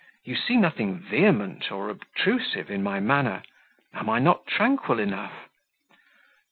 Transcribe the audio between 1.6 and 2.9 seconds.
or obtrusive in